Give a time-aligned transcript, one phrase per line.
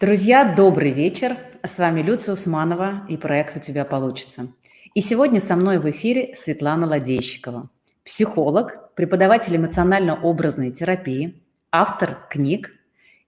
[0.00, 1.36] Друзья, добрый вечер.
[1.62, 4.48] С вами Люция Усманова и проект «У тебя получится».
[4.94, 7.68] И сегодня со мной в эфире Светлана Ладейщикова,
[8.02, 12.70] психолог, преподаватель эмоционально-образной терапии, автор книг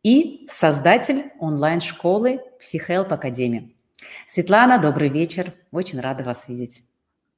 [0.03, 3.68] и создатель онлайн-школы «Психелп Академия».
[4.26, 5.52] Светлана, добрый вечер.
[5.72, 6.84] Очень рада вас видеть.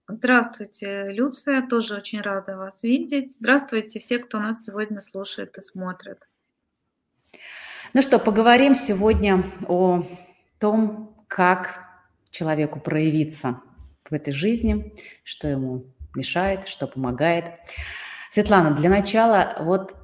[0.07, 1.67] Здравствуйте, Люция.
[1.67, 3.35] Тоже очень рада вас видеть.
[3.35, 6.21] Здравствуйте все, кто нас сегодня слушает и смотрит.
[7.97, 10.05] Ну что, поговорим сегодня о
[10.59, 11.79] том, как
[12.29, 13.61] человеку проявиться
[14.11, 15.85] в этой жизни, что ему
[16.17, 17.53] мешает, что помогает.
[18.31, 19.95] Светлана, для начала, вот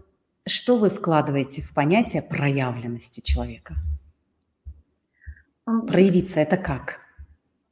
[0.46, 3.74] что вы вкладываете в понятие проявленности человека?
[5.64, 7.00] Проявиться– это как?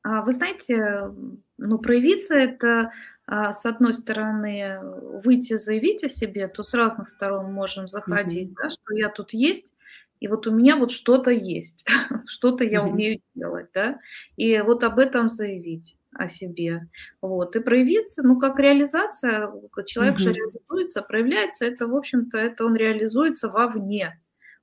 [0.02, 1.14] А, вы знаете,
[1.58, 2.91] ну, проявиться– это,
[3.24, 4.80] а, с одной стороны,
[5.22, 8.62] выйти, заявить о себе, то с разных сторон можем заходить, mm-hmm.
[8.64, 9.72] да, что я тут есть,
[10.20, 11.84] и вот у меня вот что-то есть,
[12.27, 13.98] что-то я умею делать, да,
[14.36, 16.88] и вот об этом заявить о себе,
[17.20, 19.50] вот, и проявиться, ну, как реализация,
[19.86, 20.19] человек mm-hmm.
[20.19, 24.19] же реализуется, проявляется, это, в общем-то, это он реализуется вовне,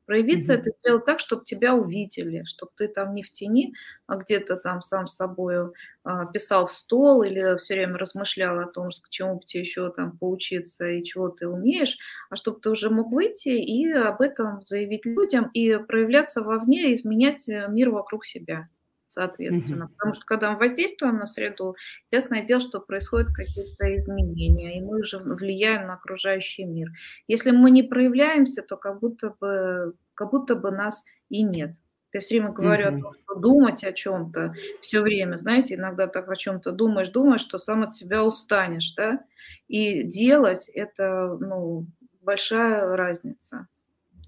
[0.06, 0.58] Проявиться mm-hmm.
[0.58, 3.74] это сделать так, чтобы тебя увидели, чтобы ты там не в тени,
[4.08, 5.72] а где-то там сам с собой
[6.04, 9.92] а, писал в стол или все время размышлял о том, к чему бы тебе еще
[9.92, 11.98] там поучиться и чего ты умеешь,
[12.30, 17.50] а чтобы ты уже мог выйти и об этом заявить людям и проявляться вовне, изменять
[17.50, 18.70] э, мир вокруг себя
[19.16, 19.86] соответственно.
[19.86, 19.94] Mm-hmm.
[19.94, 21.76] Потому что когда мы воздействуем на среду,
[22.12, 26.90] ясное дело, что происходят какие-то изменения, и мы уже влияем на окружающий мир.
[27.28, 31.76] Если мы не проявляемся, то как будто бы, как будто бы нас и нет.
[32.12, 32.98] Я все время говорю mm-hmm.
[32.98, 37.42] о том, что думать о чем-то все время, знаете, иногда так о чем-то думаешь, думаешь,
[37.42, 39.22] что сам от себя устанешь, да,
[39.68, 41.88] и делать это, ну,
[42.22, 43.68] большая разница.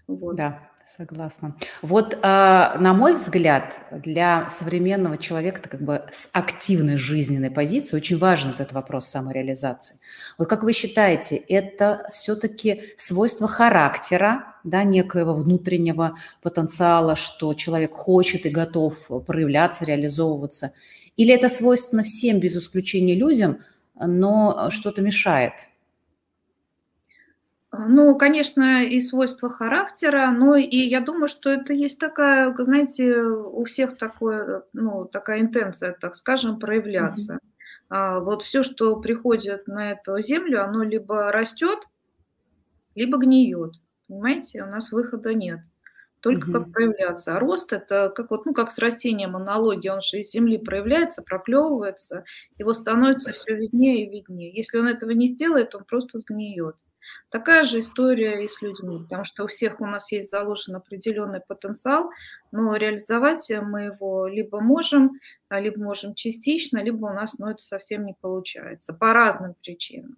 [0.08, 0.36] Вот.
[0.36, 1.54] Да, Согласна.
[1.82, 8.18] Вот, э, на мой взгляд, для современного человека как бы с активной жизненной позиции очень
[8.18, 10.00] важен вот этот вопрос самореализации.
[10.38, 18.46] Вот как вы считаете, это все-таки свойство характера, да, некоего внутреннего потенциала, что человек хочет
[18.46, 20.72] и готов проявляться, реализовываться,
[21.18, 23.58] или это свойственно всем без исключения людям,
[24.00, 25.52] но что-то мешает?
[27.80, 33.66] Ну, конечно, и свойства характера, но и я думаю, что это есть такая, знаете, у
[33.66, 37.34] всех такое, ну, такая интенция, так скажем, проявляться.
[37.34, 37.58] Mm-hmm.
[37.90, 41.80] А, вот все, что приходит на эту землю, оно либо растет,
[42.96, 43.74] либо гниет.
[44.08, 45.60] Понимаете, у нас выхода нет.
[46.22, 46.54] Только mm-hmm.
[46.54, 47.36] как проявляться.
[47.36, 51.22] А рост это как вот, ну, как с растением аналогия, он же из земли проявляется,
[51.22, 52.24] проклевывается,
[52.58, 54.52] его становится все виднее и виднее.
[54.52, 56.76] Если он этого не сделает, он просто сгниет.
[57.30, 61.42] Такая же история и с людьми, потому что у всех у нас есть заложен определенный
[61.42, 62.10] потенциал,
[62.52, 65.20] но реализовать мы его либо можем,
[65.50, 70.18] а, либо можем частично, либо у нас ну, это совсем не получается по разным причинам.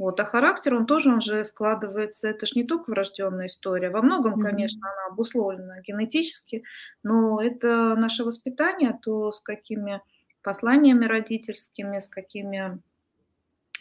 [0.00, 0.18] Вот.
[0.18, 3.90] А характер, он тоже он же складывается, это же не только врожденная история.
[3.90, 6.64] Во многом, конечно, она обусловлена генетически,
[7.02, 10.00] но это наше воспитание, то с какими
[10.42, 12.80] посланиями родительскими, с какими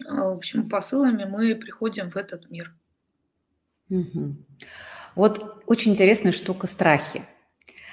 [0.06, 2.74] в общем, посылами мы приходим в этот мир.
[3.90, 4.36] Угу.
[5.16, 7.24] Вот очень интересная штука страхи.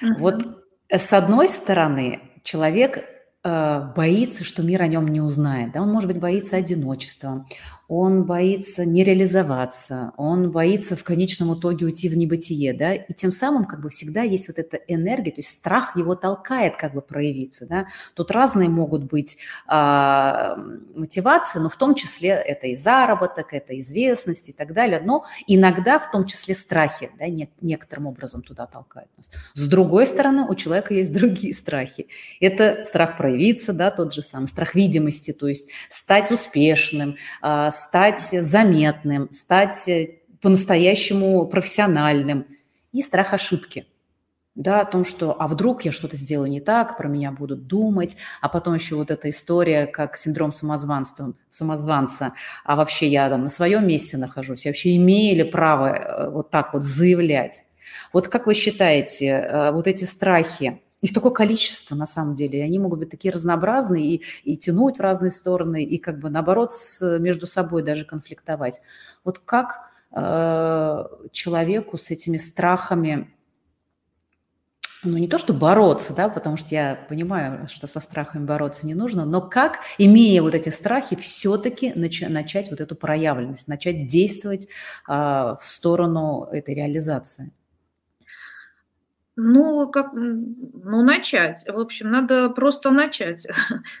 [0.01, 0.13] Угу.
[0.19, 3.03] Вот с одной стороны, человек
[3.43, 5.73] э, боится, что мир о нем не узнает.
[5.73, 5.81] Да?
[5.81, 7.45] Он, может быть, боится одиночества,
[7.87, 13.31] он боится не реализоваться, он боится в конечном итоге уйти в небытие, да, и тем
[13.31, 17.01] самым как бы всегда есть вот эта энергия, то есть страх его толкает как бы
[17.01, 17.87] проявиться, да.
[18.13, 19.37] Тут разные могут быть
[19.67, 20.57] а,
[20.95, 25.97] мотивации, но в том числе это и заработок, это известность и так далее, но иногда
[25.99, 29.31] в том числе страхи, да, не, некоторым образом туда толкают нас.
[29.53, 32.07] С другой стороны, у человека есть другие страхи.
[32.41, 38.19] Это страх проявиться, да, тот же самый, страх видимости, то есть стать успешным, а, стать
[38.19, 42.45] заметным, стать э, по-настоящему профессиональным.
[42.91, 43.85] И страх ошибки.
[44.57, 48.17] Да, о том, что а вдруг я что-то сделаю не так, про меня будут думать,
[48.41, 52.33] а потом еще вот эта история, как синдром самозванства, самозванца,
[52.63, 56.49] а вообще я там на своем месте нахожусь, я вообще имею ли право э, вот
[56.49, 57.65] так вот заявлять?
[58.13, 62.59] Вот как вы считаете, э, вот эти страхи, их такое количество, на самом деле.
[62.59, 66.29] И они могут быть такие разнообразные и, и тянуть в разные стороны, и как бы
[66.29, 68.81] наоборот с, между собой даже конфликтовать.
[69.23, 73.31] Вот как э, человеку с этими страхами,
[75.03, 78.95] ну не то, что бороться, да, потому что я понимаю, что со страхами бороться не
[78.95, 84.65] нужно, но как, имея вот эти страхи, все-таки нач- начать вот эту проявленность, начать действовать
[84.65, 87.53] э, в сторону этой реализации?
[89.39, 91.63] Ну, как, ну, начать.
[91.67, 93.45] В общем, надо просто начать.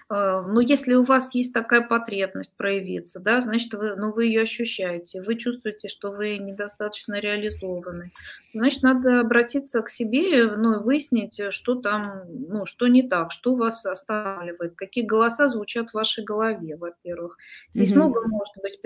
[0.09, 4.25] А, Но ну, если у вас есть такая потребность проявиться, да, значит, вы, ну, вы
[4.25, 8.11] ее ощущаете, вы чувствуете, что вы недостаточно реализованы.
[8.51, 13.53] Значит, надо обратиться к себе, ну, и выяснить, что там, ну, что не так, что
[13.53, 17.37] вас останавливает, какие голоса звучат в вашей голове, во-первых.
[17.75, 17.95] Здесь mm-hmm.
[17.95, 18.81] много может быть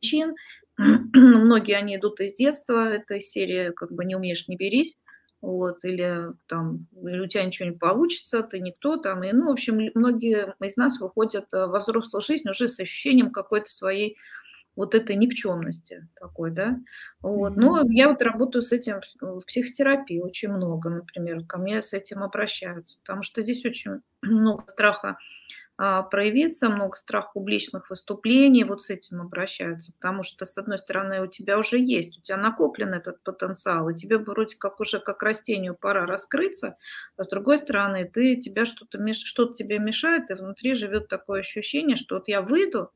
[0.00, 0.34] причин,
[1.14, 4.96] Многие они идут из детства, это серия как бы не умеешь, не берись,
[5.40, 9.50] вот, или там, или у тебя ничего не получится, ты никто там, и, ну, в
[9.52, 14.16] общем, многие из нас выходят э, во взрослую жизнь уже с ощущением какой-то своей
[14.74, 16.78] вот этой никчемности такой, да,
[17.22, 21.94] вот, но я вот работаю с этим в психотерапии очень много, например, ко мне с
[21.94, 25.16] этим обращаются, потому что здесь очень много страха
[25.76, 31.26] проявиться, много страх публичных выступлений, вот с этим обращаются, потому что, с одной стороны, у
[31.26, 35.74] тебя уже есть, у тебя накоплен этот потенциал, и тебе вроде как уже как растению
[35.74, 36.78] пора раскрыться,
[37.18, 41.96] а с другой стороны, ты, тебя что-то, что-то тебе мешает, и внутри живет такое ощущение,
[41.96, 42.90] что вот я выйду,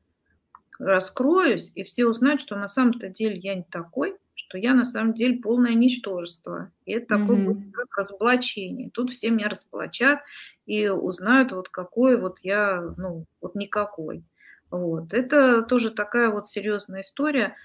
[0.79, 4.17] раскроюсь, и все узнают, что на самом-то деле я не такой,
[4.51, 6.71] что я на самом деле полное ничтожество.
[6.85, 7.71] И это такое mm-hmm.
[7.71, 8.89] как разоблачение.
[8.89, 10.19] Тут все меня разоблачат
[10.65, 14.25] и узнают, вот какой вот я, ну, вот никакой.
[14.69, 15.13] Вот.
[15.13, 17.55] Это тоже такая вот серьезная история,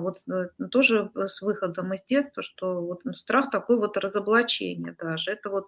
[0.00, 5.32] вот э, тоже с выходом из детства, что вот ну, страх такой вот разоблачения даже.
[5.32, 5.66] Это вот,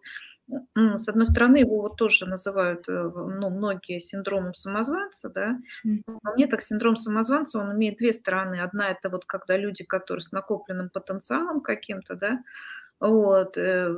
[0.74, 5.58] с одной стороны, его вот тоже называют, э, ну, многие синдромом самозванца, да,
[6.06, 8.60] но мне так синдром самозванца, он имеет две стороны.
[8.60, 12.44] Одна это вот когда люди, которые с накопленным потенциалом каким-то, да,
[13.00, 13.92] вот, э,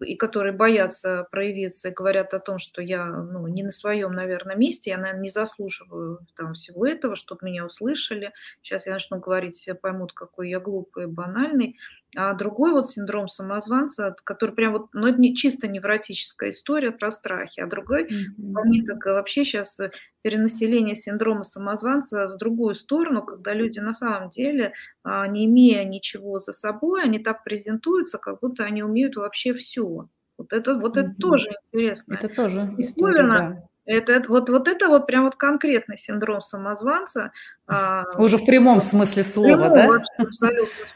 [0.00, 4.56] и которые боятся проявиться и говорят о том, что я ну, не на своем, наверное,
[4.56, 8.32] месте, я, наверное, не заслуживаю там, всего этого, чтобы меня услышали.
[8.62, 11.78] Сейчас я начну говорить, все поймут, какой я глупый и банальный.
[12.16, 17.10] А другой вот синдром самозванца, который прям вот, ну это не чисто невротическая история про
[17.10, 18.52] страхи, а другой, mm-hmm.
[18.52, 19.78] по мне так вообще сейчас
[20.22, 24.72] перенаселение синдрома самозванца в другую сторону, когда люди на самом деле,
[25.04, 30.08] а, не имея ничего за собой, они так презентуются, как будто они умеют вообще все.
[30.36, 31.00] Вот это, вот mm-hmm.
[31.00, 32.14] это тоже интересно.
[32.14, 33.69] Это тоже история, да.
[33.90, 37.32] Это, это вот, вот это вот прям вот конкретный синдром самозванца.
[37.66, 39.88] А, Уже в прямом смысле слова, прямом, да?
[39.88, 40.34] Вообще, в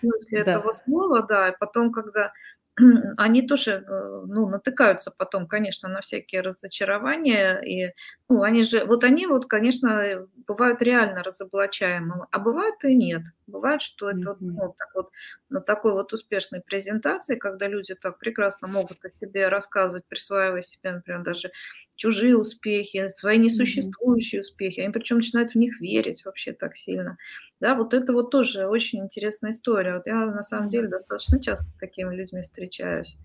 [0.00, 1.48] смысле этого слова, да.
[1.48, 2.32] И потом, когда
[3.16, 7.60] они тоже э, ну, натыкаются потом, конечно, на всякие разочарования.
[7.60, 7.92] И,
[8.28, 13.22] ну, они же, вот они вот, конечно, бывают реально разоблачаемы, а бывают и нет.
[13.46, 14.36] Бывает, что это mm-hmm.
[14.40, 15.10] ну, так вот,
[15.48, 20.92] на такой вот успешной презентации, когда люди так прекрасно могут о себе рассказывать, присваивая себе,
[20.92, 21.50] например, даже
[21.96, 24.44] чужие успехи, свои несуществующие mm-hmm.
[24.44, 27.16] успехи, они причем начинают в них верить вообще так сильно.
[27.60, 29.94] Да, вот это вот тоже очень интересная история.
[29.94, 33.16] Вот я на самом деле достаточно часто с такими людьми встречаюсь.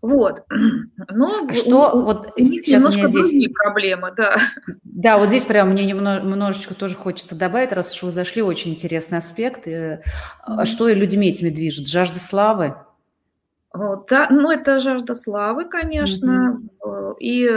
[0.00, 0.44] Вот.
[1.10, 4.38] Но а что у, вот у них сейчас немножко у меня здесь проблемы, да.
[4.82, 9.18] Да, вот здесь прям мне немножечко тоже хочется добавить, раз уж вы зашли, очень интересный
[9.18, 9.68] аспект.
[9.68, 10.64] Mm-hmm.
[10.64, 11.86] Что людьми этими движет?
[11.86, 12.74] Жажда славы?
[13.72, 17.14] Вот, да, ну это жажда славы, конечно, mm-hmm.
[17.20, 17.48] и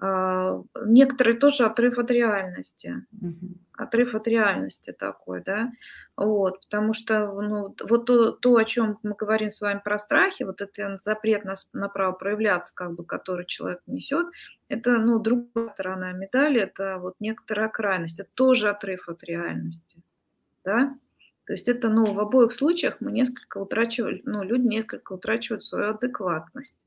[0.00, 3.04] некоторые тоже отрыв от реальности.
[3.14, 5.70] Mm-hmm отрыв от реальности такой, да,
[6.16, 10.42] вот, потому что, ну, вот то, то, о чем мы говорим с вами про страхи,
[10.42, 14.26] вот этот запрет на, на право проявляться, как бы, который человек несет,
[14.68, 20.02] это, ну, другая сторона медали, это вот некоторая крайность, это тоже отрыв от реальности,
[20.64, 20.98] да,
[21.46, 25.90] то есть это, ну, в обоих случаях мы несколько утрачивали, ну, люди несколько утрачивают свою
[25.90, 26.80] адекватность,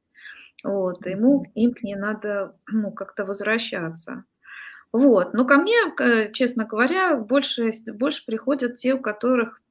[0.63, 4.25] вот, ему, им к ней надо, ну, как-то возвращаться.
[4.91, 5.33] Вот.
[5.33, 5.75] Но ко мне,
[6.33, 9.61] честно говоря, больше, больше приходят те, у которых,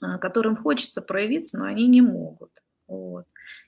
[0.00, 2.50] а, которым хочется проявиться, но они не могут.
[2.86, 3.26] Вот.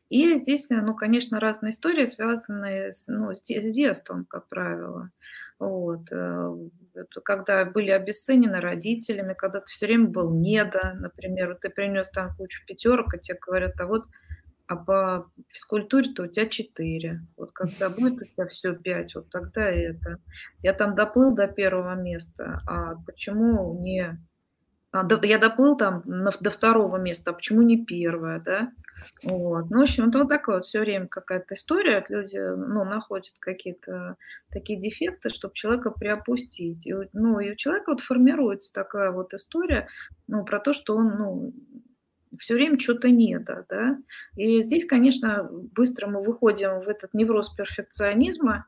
[0.08, 5.10] И здесь, ну, конечно, разные истории, связанные с, ну, с детством, как правило.
[5.58, 6.08] Вот.
[6.10, 6.54] Э,
[7.24, 12.64] когда были обесценены родителями, когда ты все время был недо, например, ты принес там кучу
[12.66, 14.06] пятерок, и тебе говорят, а вот
[14.66, 17.20] а по физкультуре-то у тебя 4.
[17.36, 20.18] Вот когда будет у тебя все 5, вот тогда это.
[20.62, 24.18] Я там доплыл до первого места, а почему не...
[24.90, 28.72] А, до, я доплыл там на, до второго места, а почему не первое, да?
[29.24, 29.70] Вот.
[29.70, 32.04] Ну, в общем, это вот такая вот все время какая-то история.
[32.08, 34.16] Люди, ну, находят какие-то
[34.50, 36.86] такие дефекты, чтобы человека приопустить.
[36.86, 39.88] И, ну, и у человека вот формируется такая вот история,
[40.28, 41.52] ну, про то, что он, ну,
[42.38, 43.98] все время что-то нет, да.
[44.36, 48.66] И здесь, конечно, быстро мы выходим в этот невроз перфекционизма,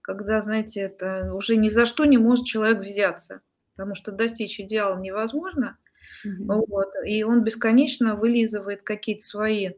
[0.00, 3.40] когда, знаете, это уже ни за что не может человек взяться,
[3.76, 5.78] потому что достичь идеала невозможно.
[6.24, 6.64] Угу.
[6.68, 9.70] Вот, и он бесконечно вылизывает какие-то свои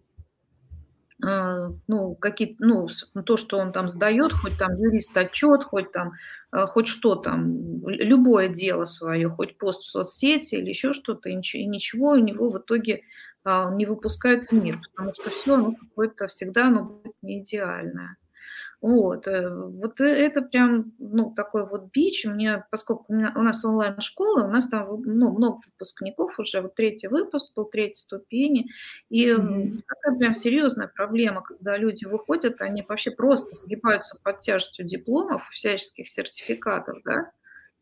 [1.20, 2.88] ну, какие ну,
[3.24, 6.12] то, что он там сдает, хоть там юрист отчет, хоть там,
[6.50, 11.34] а, хоть что там, любое дело свое, хоть пост в соцсети или еще что-то, и
[11.34, 13.02] ничего, у него в итоге
[13.44, 18.16] а, не выпускают в мир, потому что все, ну, какое-то всегда оно будет не идеальное.
[18.84, 22.26] Вот, э, вот э, это прям, ну, такой вот бич.
[22.26, 26.74] Мне, поскольку у, меня, у нас онлайн-школа, у нас там ну, много выпускников уже, вот
[26.74, 28.66] третий выпуск был, третьей ступени,
[29.08, 29.80] и mm-hmm.
[29.88, 36.10] такая прям серьезная проблема, когда люди выходят, они вообще просто сгибаются под тяжестью дипломов, всяческих
[36.10, 37.30] сертификатов, да,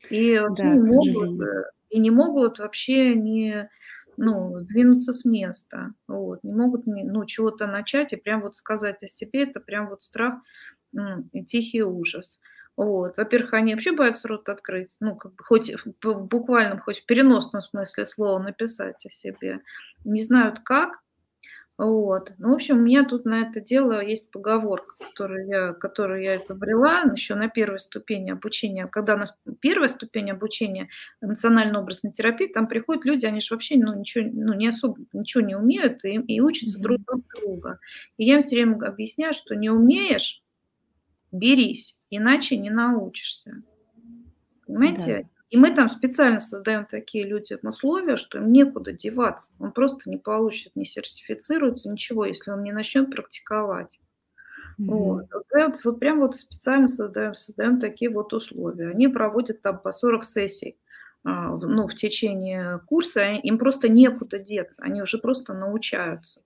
[0.09, 3.69] и, да, не могут, э, и не могут вообще не
[4.17, 9.09] ну, двинуться с места, вот, не могут ну, чего-то начать и прям вот сказать о
[9.09, 10.35] себе, это прям вот страх
[11.33, 12.41] и тихий ужас.
[12.77, 13.17] Вот.
[13.17, 15.73] Во-первых, они вообще боятся рот открыть, ну, как бы хоть
[16.03, 19.61] в буквальном, хоть в переносном смысле слова написать о себе.
[20.05, 21.03] Не знают как.
[21.79, 22.33] Вот.
[22.39, 26.37] Ну, в общем, у меня тут на это дело есть поговорка, которую я, которую я
[26.37, 28.87] изобрела еще на первой ступени обучения.
[28.87, 30.89] Когда у нас первая ступень обучения
[31.23, 35.57] эмоционально-образной терапии, там приходят люди, они же вообще ну, ничего, ну, не особо ничего не
[35.57, 36.83] умеют и, и учатся mm-hmm.
[36.83, 37.79] друг от друга.
[38.17, 40.43] И я им все время объясняю, что не умеешь,
[41.33, 43.63] берись, иначе не научишься.
[44.67, 45.23] Понимаете?
[45.23, 45.29] Да.
[45.51, 49.51] И мы там специально создаем такие людям условия, что им некуда деваться.
[49.59, 54.01] Он просто не получит, не сертифицируется, ничего, если он не начнет практиковать.
[54.81, 54.87] Mm-hmm.
[54.87, 55.27] Вот.
[55.33, 58.91] Вот, вот прям вот специально создаем, создаем такие вот условия.
[58.91, 60.79] Они проводят там по 40 сессий
[61.25, 66.43] а, ну, в течение курса, им просто некуда деться, они уже просто научаются.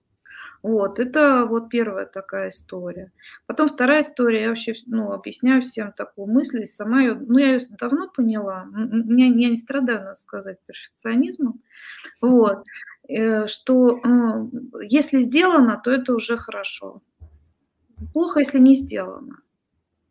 [0.67, 3.13] Вот, это вот первая такая история.
[3.45, 7.65] Потом вторая история, я вообще ну, объясняю всем такую мысль, сама ее, ну, я ее
[7.79, 11.61] давно поняла, я, я не страдаю, надо сказать, перфекционизмом,
[12.19, 12.65] вот,
[13.07, 14.01] э, что
[14.81, 17.01] если сделано, то это уже хорошо.
[18.11, 19.37] Плохо, если не сделано.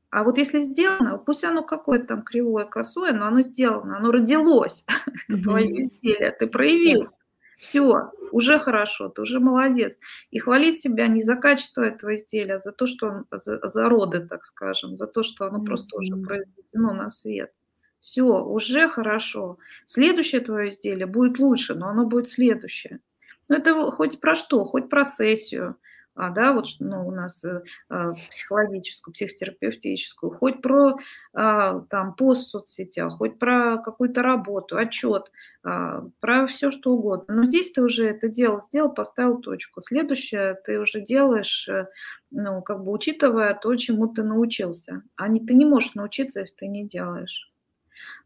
[0.08, 4.86] А вот если сделано, пусть оно какое-то там кривое, косое, но оно сделано, оно родилось,
[5.28, 7.12] это твое изделие, ты проявился.
[7.58, 9.98] Все, уже хорошо, ты уже молодец.
[10.30, 13.88] И хвалить себя не за качество этого изделия, а за то, что он, за, за
[13.88, 15.64] роды, так скажем, за то, что оно mm-hmm.
[15.64, 17.52] просто уже произведено на свет.
[18.00, 19.58] Все, уже хорошо.
[19.86, 23.00] Следующее твое изделие будет лучше, но оно будет следующее.
[23.48, 25.76] Ну, это хоть про что, хоть про сессию,
[26.16, 30.96] а, да, вот ну, у нас э, а, психологическую, психотерапевтическую, хоть про
[31.34, 35.30] а, там пост в соцсетях, хоть про какую-то работу, отчет,
[35.62, 37.34] а, про все что угодно.
[37.34, 39.82] Но здесь ты уже это делал, сделал, поставил точку.
[39.82, 41.86] Следующее ты уже делаешь, э,
[42.30, 45.02] ну, как бы учитывая то, чему ты научился.
[45.16, 47.52] А не, ты не можешь научиться, если ты не делаешь.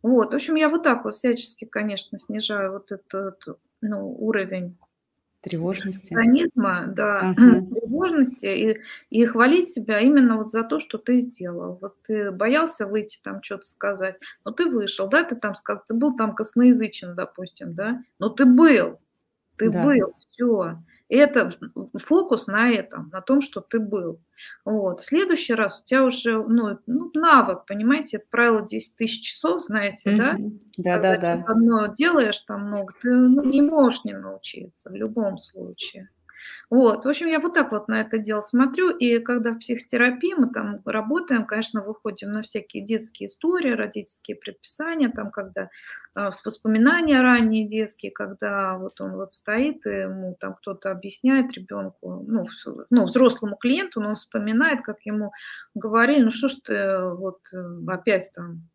[0.02, 3.42] Вот, в общем, я вот так вот всячески, конечно, снижаю вот этот
[3.80, 4.76] ну, уровень
[5.40, 6.12] Тревожности.
[6.12, 7.64] Организма, да, ага.
[7.66, 11.78] тревожности и, и хвалить себя именно вот за то, что ты сделал.
[11.80, 15.94] Вот ты боялся выйти там что-то сказать, но ты вышел, да, ты там сказал, ты
[15.94, 19.00] был там косноязычен, допустим, да, но ты был,
[19.56, 19.82] ты да.
[19.82, 20.78] был, все.
[21.10, 21.52] Это
[21.98, 24.20] фокус на этом, на том, что ты был.
[24.64, 25.00] Вот.
[25.00, 29.64] В следующий раз у тебя уже ну, ну, навык, понимаете, это правило 10 тысяч часов,
[29.64, 30.16] знаете, mm-hmm.
[30.16, 30.36] да?
[30.78, 31.52] Да, Когда да, да.
[31.52, 36.08] одно делаешь там много, ты ну, не можешь не научиться в любом случае.
[36.70, 40.34] Вот, в общем, я вот так вот на это дело смотрю, и когда в психотерапии
[40.34, 45.70] мы там работаем, конечно, выходим на всякие детские истории, родительские предписания, там, когда
[46.14, 52.24] э, воспоминания ранние детские, когда вот он вот стоит, и ему там кто-то объясняет ребенку,
[52.26, 52.46] ну,
[52.90, 55.32] ну, взрослому клиенту, но он вспоминает, как ему
[55.74, 58.69] говорили, ну, что ж ты вот э, опять там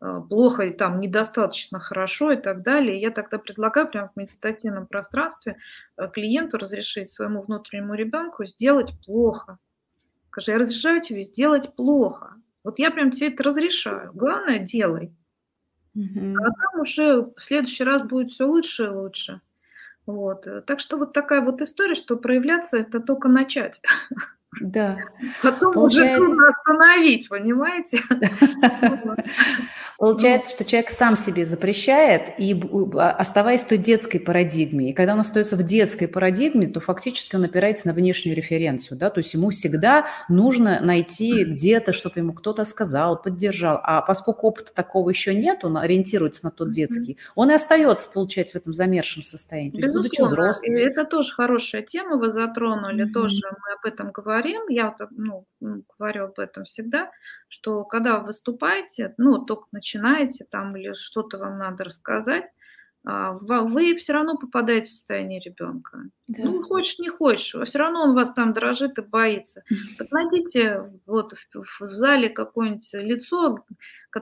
[0.00, 3.00] плохо и там недостаточно хорошо и так далее.
[3.00, 5.58] Я тогда предлагаю прямо в медитативном пространстве
[5.96, 9.58] э, клиенту разрешить своему внутреннему ребенку сделать плохо.
[10.28, 12.34] Скажи, я разрешаю тебе сделать плохо.
[12.64, 14.10] Вот я прям тебе это разрешаю.
[14.14, 15.14] Главное, делай.
[15.94, 16.36] Угу.
[16.38, 19.40] А там уже в следующий раз будет все лучше и лучше.
[20.06, 20.46] Вот.
[20.66, 23.82] Так что вот такая вот история, что проявляться это только начать.
[24.60, 24.98] Да.
[25.42, 26.16] Потом Получается...
[26.16, 28.00] уже трудно остановить, понимаете?
[30.00, 32.58] Получается, что человек сам себе запрещает, и
[32.94, 34.88] а, оставаясь в той детской парадигме.
[34.88, 38.96] И когда он остается в детской парадигме, то фактически он опирается на внешнюю референцию.
[38.96, 39.10] Да?
[39.10, 43.78] То есть ему всегда нужно найти где-то, чтобы ему кто-то сказал, поддержал.
[43.82, 48.56] А поскольку опыта такого еще нет, он ориентируется на тот детский, он и остается, получается,
[48.56, 49.72] в этом замершем состоянии.
[49.72, 50.76] То есть, будучи взрослым.
[50.76, 53.12] Это тоже хорошая тема, вы затронули, mm-hmm.
[53.12, 54.62] тоже мы об этом говорим.
[54.70, 55.44] Я ну,
[55.98, 57.10] говорю об этом всегда,
[57.50, 62.44] что когда вы выступаете, ну, только начинаете там или что-то вам надо рассказать,
[63.04, 66.02] а, вы все равно попадаете в состояние ребенка.
[66.28, 66.42] Да.
[66.44, 69.62] Ну, хочешь, не хочешь, все равно он вас там дрожит и боится.
[69.96, 73.64] Так найдите вот в, в зале какое-нибудь лицо,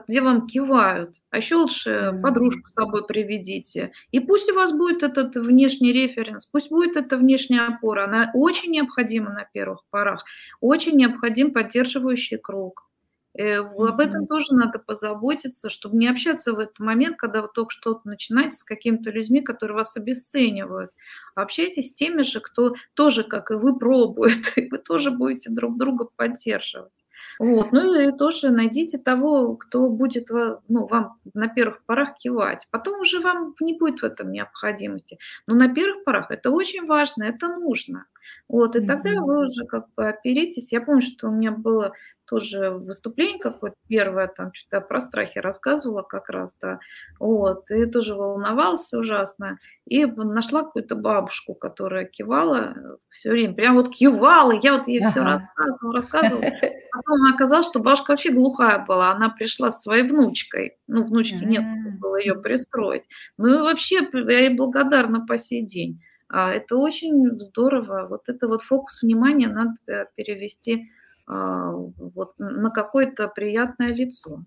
[0.07, 3.91] где вам кивают, а еще лучше подружку с собой приведите.
[4.11, 8.71] И пусть у вас будет этот внешний референс, пусть будет эта внешняя опора, она очень
[8.71, 10.23] необходима на первых порах,
[10.61, 12.88] очень необходим поддерживающий круг.
[13.37, 13.87] Mm-hmm.
[13.87, 18.01] Об этом тоже надо позаботиться, чтобы не общаться в этот момент, когда вы только что-то
[18.07, 20.91] начинаете с какими-то людьми, которые вас обесценивают.
[21.35, 25.77] Общайтесь с теми же, кто тоже, как и вы, пробует, и вы тоже будете друг
[25.77, 26.91] друга поддерживать.
[27.39, 27.71] Вот.
[27.71, 32.67] Ну и тоже найдите того, кто будет ну, вам на первых порах кивать.
[32.69, 35.17] Потом уже вам не будет в этом необходимости.
[35.47, 38.07] Но на первых порах это очень важно, это нужно.
[38.49, 40.73] Вот, и тогда вы уже как бы оперитесь.
[40.73, 41.93] Я помню, что у меня было
[42.29, 46.79] тоже выступление какое-то первое, там что-то про страхи рассказывала как раз, да,
[47.19, 52.75] вот, и тоже волновалась ужасно, и нашла какую-то бабушку, которая кивала
[53.09, 55.09] все время, прям вот кивала, я вот ей ага.
[55.09, 56.41] все рассказывала, рассказывала,
[56.93, 61.63] потом оказалось, что бабушка вообще глухая была, она пришла со своей внучкой, ну, внучки нет,
[61.99, 63.07] было ее пристроить,
[63.37, 66.01] ну, и вообще я ей благодарна по сей день.
[66.31, 68.05] А, это очень здорово.
[68.07, 70.91] Вот это вот фокус внимания надо э, перевести
[71.29, 74.43] вот, на какое-то приятное лицо.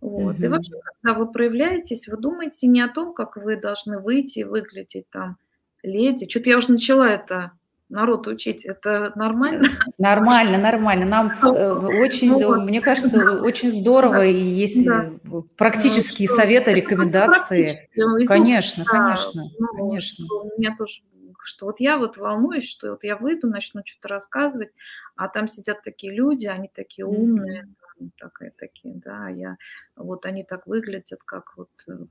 [0.00, 0.36] Вот.
[0.36, 0.44] Угу.
[0.44, 4.44] И вообще, когда вы проявляетесь, вы думаете не о том, как вы должны выйти и
[4.44, 5.36] выглядеть там
[5.82, 6.28] леди.
[6.28, 7.52] Что-то я уже начала это
[7.88, 8.64] народ учить.
[8.64, 9.68] Это нормально?
[9.98, 11.06] Нормально, нормально.
[11.06, 15.10] Нам э, очень, ну, мне кажется, очень здорово, и есть да.
[15.56, 17.88] практические ну, советы, рекомендации.
[18.26, 20.26] Конечно, конечно, ну, конечно.
[20.26, 21.02] У меня тоже
[21.46, 24.70] что вот я вот волнуюсь, что вот я выйду, начну что-то рассказывать,
[25.16, 28.10] а там сидят такие люди, они такие умные, mm-hmm.
[28.18, 29.56] такие, такие, да, я,
[29.96, 31.70] вот они так выглядят, как вот,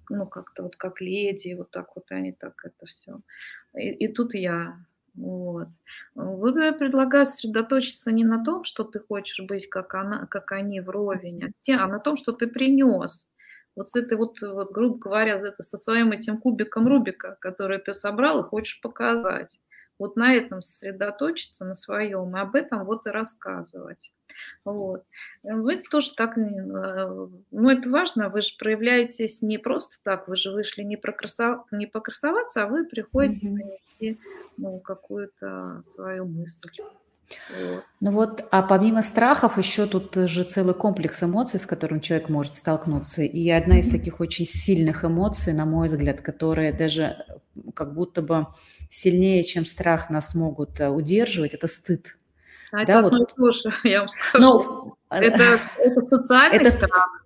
[0.09, 3.19] ну, как-то вот как леди, вот так вот они так это все.
[3.75, 4.77] И, и тут я,
[5.15, 5.67] вот.
[6.13, 10.81] Вот я предлагаю сосредоточиться не на том, что ты хочешь быть, как, она, как они
[10.81, 13.27] вровень, а, а на том, что ты принес
[13.75, 17.93] вот с этой вот, вот, грубо говоря, это со своим этим кубиком Рубика, который ты
[17.93, 19.59] собрал и хочешь показать.
[19.97, 24.11] Вот на этом сосредоточиться, на своем, и об этом вот и рассказывать.
[24.65, 25.03] Вот.
[25.43, 30.51] Вы тоже так, э, ну это важно, вы же проявляетесь не просто так, вы же
[30.51, 31.65] вышли не, прокрасов...
[31.71, 33.51] не покрасоваться, а вы приходите mm-hmm.
[33.51, 34.19] нанести
[34.57, 36.69] ну, какую-то свою мысль.
[38.01, 42.55] Ну вот, а помимо страхов еще тут же целый комплекс эмоций, с которым человек может
[42.55, 43.23] столкнуться.
[43.23, 47.25] И одна из таких очень сильных эмоций, на мой взгляд, которые даже
[47.73, 48.47] как будто бы
[48.89, 52.17] сильнее, чем страх нас могут э, удерживать, это стыд.
[52.71, 53.35] А да, это вот.
[53.35, 54.43] тоже, я вам скажу.
[54.43, 57.24] Ну, это, это социальный это, страх.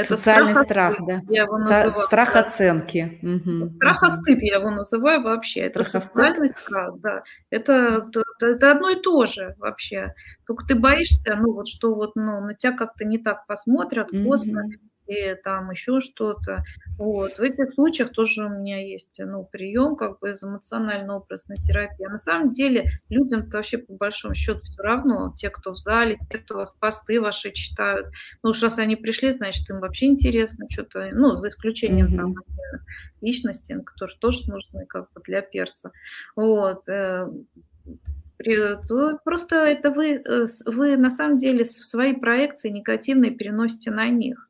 [0.00, 1.20] Это Социальный страх, страх да.
[1.28, 3.18] Я его называю, страх оценки.
[3.22, 3.68] Угу.
[3.68, 5.64] Страх остыд я его называю вообще.
[5.64, 7.22] Страх это социальный страх, да.
[7.50, 10.14] Это, это, это одно и то же вообще.
[10.46, 14.50] Только ты боишься, ну вот что вот ну, на тебя как-то не так посмотрят, косо,
[14.50, 16.62] угу или там еще что-то.
[16.98, 17.38] Вот.
[17.38, 22.06] В этих случаях тоже у меня есть ну, прием как бы из эмоционально-образной терапии.
[22.06, 26.18] А на самом деле людям вообще по большому счету все равно, те, кто в зале,
[26.30, 28.08] те, кто вас посты ваши читают.
[28.42, 32.16] Ну уж раз они пришли, значит им вообще интересно что-то, ну за исключением mm-hmm.
[32.16, 32.34] там
[33.20, 35.90] личностей, которые тоже нужны как бы для перца.
[36.36, 36.88] Вот.
[36.88, 37.26] Э,
[39.24, 44.47] просто это вы, э, вы на самом деле свои проекции негативные переносите на них.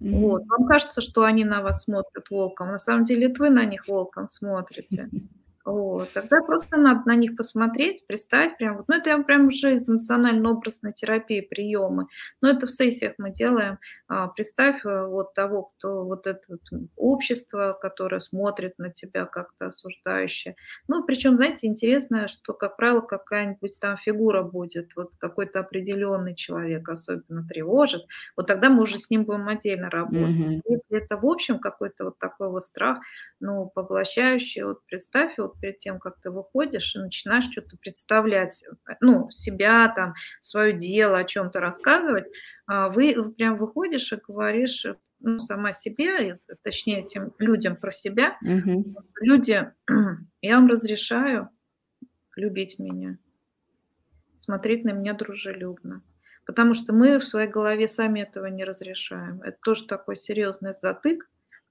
[0.00, 0.20] Mm-hmm.
[0.20, 0.46] Вот.
[0.46, 2.68] Вам кажется, что они на вас смотрят волком.
[2.68, 5.08] На самом деле это вы на них волком смотрите.
[5.66, 6.12] Вот.
[6.12, 10.92] Тогда просто надо на них посмотреть, представить прям вот, ну это прям уже из эмоционально-образной
[10.92, 12.06] терапии приемы.
[12.40, 13.78] Но это в сессиях мы делаем.
[14.06, 16.60] А, представь э, вот того, кто вот это вот
[16.94, 20.54] общество, которое смотрит на тебя как-то осуждающе.
[20.86, 26.88] Ну, причем, знаете, интересно, что, как правило, какая-нибудь там фигура будет, вот какой-то определенный человек
[26.88, 28.04] особенно тревожит,
[28.36, 30.20] вот тогда мы уже с ним будем отдельно работать.
[30.28, 30.60] Mm-hmm.
[30.68, 33.00] Если это в общем какой-то вот такой вот страх,
[33.40, 38.64] ну, поглощающий, вот представь, вот перед тем, как ты выходишь и начинаешь что-то представлять,
[39.00, 42.26] ну, себя, там, свое дело, о чем-то рассказывать,
[42.66, 44.86] а вы прям выходишь и говоришь
[45.20, 48.36] ну, сама себе, точнее, тем людям про себя.
[48.42, 48.96] Угу.
[49.20, 49.72] Люди,
[50.42, 51.50] я вам разрешаю
[52.36, 53.18] любить меня,
[54.36, 56.02] смотреть на меня дружелюбно.
[56.44, 59.42] Потому что мы в своей голове сами этого не разрешаем.
[59.42, 61.28] Это тоже такой серьезный затык,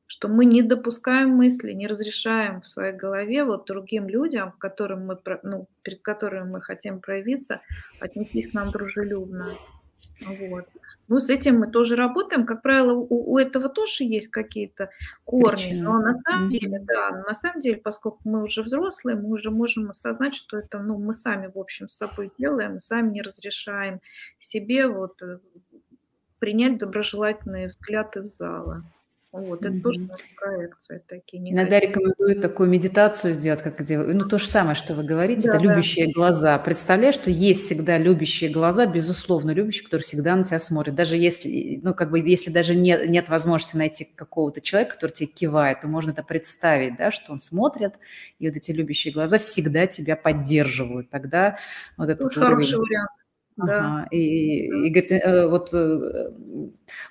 [0.07, 5.17] что мы не допускаем мысли, не разрешаем в своей голове вот другим людям, которым мы,
[5.43, 7.61] ну, перед которыми мы хотим проявиться,
[7.99, 9.49] отнестись к нам дружелюбно.
[10.21, 10.65] Вот.
[11.07, 12.45] Ну, с этим мы тоже работаем.
[12.45, 14.89] Как правило, у, у этого тоже есть какие-то
[15.23, 15.55] корни.
[15.55, 15.83] Причина.
[15.83, 16.49] Но на самом mm-hmm.
[16.49, 20.79] деле, да, на самом деле, поскольку мы уже взрослые, мы уже можем осознать, что это,
[20.79, 23.99] ну, мы сами, в общем, с собой делаем, сами не разрешаем
[24.39, 25.39] себе вот э,
[26.39, 28.83] принять доброжелательный взгляд из зала.
[29.35, 29.81] Вот, это mm-hmm.
[29.81, 29.99] тоже
[30.39, 31.41] проекция такие.
[31.41, 31.51] Негативные.
[31.51, 35.55] Иногда рекомендуют такую медитацию сделать, как где, ну то же самое, что вы говорите, да,
[35.55, 36.13] это любящие да.
[36.15, 36.57] глаза.
[36.57, 40.95] Представляешь, что есть всегда любящие глаза, безусловно, любящие, которые всегда на тебя смотрят.
[40.95, 45.27] Даже если, ну как бы, если даже нет, нет возможности найти какого-то человека, который тебе
[45.27, 47.95] кивает, то можно это представить, да, что он смотрит,
[48.39, 51.09] и вот эти любящие глаза всегда тебя поддерживают.
[51.09, 51.57] Тогда
[51.97, 53.09] вот это хороший вариант.
[53.57, 54.07] Ага.
[54.11, 56.31] И, и говорит, э, вот э,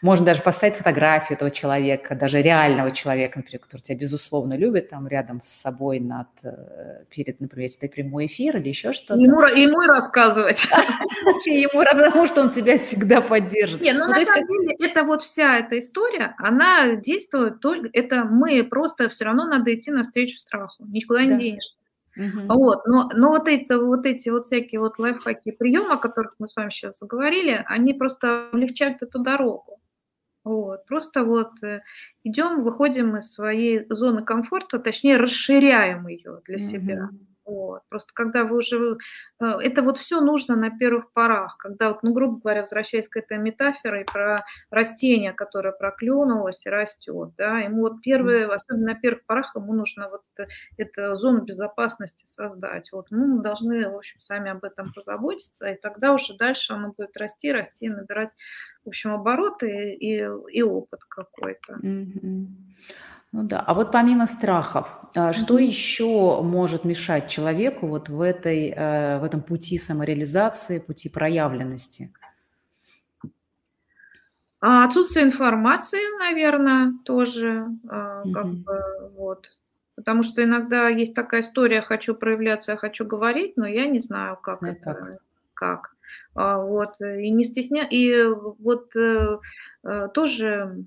[0.02, 5.08] можно даже поставить фотографию этого человека, даже реального человека, например, который тебя безусловно любит, там
[5.08, 9.18] рядом с собой над, э, перед, например, если ты прямой эфир или еще что-то.
[9.20, 10.62] Ему, ему и рассказывать.
[11.46, 13.80] Ему, потому что он тебя всегда поддержит.
[13.80, 18.24] Не, ну, ну на самом деле, это вот вся эта история, она действует только, это
[18.24, 21.78] мы просто все равно надо идти навстречу страху, никуда не денешься.
[22.16, 22.54] Угу.
[22.54, 26.46] Вот, но, но вот эти вот эти вот всякие вот лайфхаки приемы, о которых мы
[26.46, 29.80] с вами сейчас заговорили, они просто облегчают эту дорогу.
[30.44, 31.82] Вот, просто вот э,
[32.24, 37.10] идем, выходим из своей зоны комфорта, точнее расширяем ее для себя.
[37.44, 37.82] Вот.
[37.90, 38.96] Просто когда вы уже...
[39.38, 43.16] Э, это вот все нужно на первых порах, когда, вот, ну, грубо говоря, возвращаясь к
[43.16, 49.26] этой метафоре про растение, которое проклюнулось и растет, да, ему вот первые, особенно на первых
[49.26, 50.22] порах, ему нужно вот
[50.78, 52.90] эту зону безопасности создать.
[52.92, 56.94] Вот ну, мы должны, в общем, сами об этом позаботиться, и тогда уже дальше оно
[56.96, 58.30] будет расти, расти, набирать,
[58.84, 61.74] в общем, обороты и, и опыт какой-то.
[61.74, 62.13] Mm-hmm.
[62.22, 63.60] Ну да.
[63.60, 65.64] А вот помимо страхов, а, что mm-hmm.
[65.64, 72.10] еще может мешать человеку вот в, этой, э, в этом пути самореализации, пути проявленности?
[74.60, 78.32] А отсутствие информации, наверное, тоже mm-hmm.
[78.32, 78.80] как бы
[79.16, 79.48] вот.
[79.96, 84.36] Потому что иногда есть такая история, хочу проявляться, я хочу говорить, но я не знаю,
[84.36, 85.20] как Знаю, это, как.
[85.54, 85.94] как.
[86.34, 87.86] А, вот, и не стесня...
[87.88, 89.38] И вот э,
[89.84, 90.84] э, тоже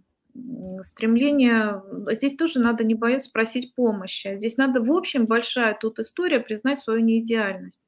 [0.84, 4.36] стремление, здесь тоже надо не бояться спросить помощи.
[4.38, 7.82] Здесь надо, в общем, большая тут история признать свою неидеальность.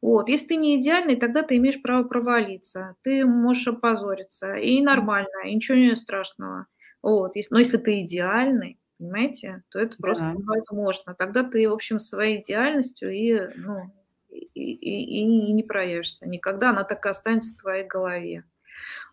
[0.00, 0.28] Вот.
[0.28, 5.54] Если ты не идеальный, тогда ты имеешь право провалиться, ты можешь опозориться, и нормально, и
[5.54, 6.66] ничего не страшного.
[7.02, 7.34] Вот.
[7.50, 10.32] Но если ты идеальный, понимаете, то это просто да.
[10.32, 11.14] невозможно.
[11.14, 13.92] Тогда ты, в общем, своей идеальностью и, ну,
[14.28, 18.44] и, и, и не проявишься никогда, она так и останется в твоей голове.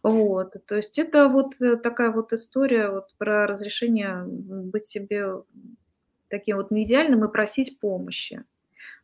[0.03, 5.43] Вот, то есть это вот э, такая вот история вот про разрешение быть себе
[6.29, 8.43] таким вот неидеальным и просить помощи.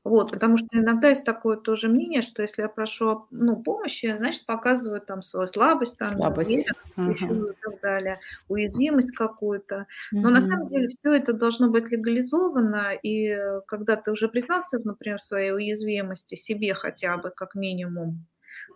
[0.06, 4.46] Вот, потому что иногда есть такое тоже мнение, что если я прошу ну, помощи, значит,
[4.46, 6.70] показывают там свою слабость, там, слабость.
[6.96, 7.12] Ага.
[7.12, 9.88] и так далее, уязвимость какую-то.
[10.12, 10.30] Но угу.
[10.30, 15.24] на самом деле все это должно быть легализовано, и когда ты уже признался, например, в
[15.24, 18.28] своей уязвимости, себе хотя бы, как минимум,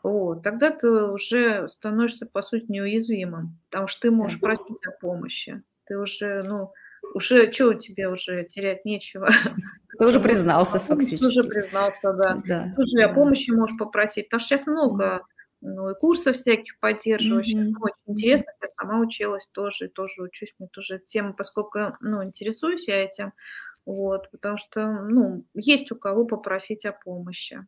[0.04, 5.62] вот, тогда ты уже становишься, по сути, неуязвимым, потому что ты можешь просить о помощи.
[5.86, 6.72] Ты уже, ну,
[7.14, 9.28] уже, что у тебя уже терять нечего.
[9.98, 11.22] Ты уже признался фактически.
[11.22, 12.42] Ты уже признался, да.
[12.46, 12.74] да.
[12.76, 15.26] Ты уже о помощи можешь попросить, потому что сейчас много
[15.62, 17.58] ну, и курсов всяких поддерживающих.
[17.58, 17.82] Mm-hmm.
[17.82, 22.88] Очень интересно, я сама училась тоже, и тоже учусь, мне тоже тема, поскольку, ну, интересуюсь
[22.88, 23.34] я этим,
[23.86, 27.66] вот, потому что, ну, есть у кого попросить о помощи.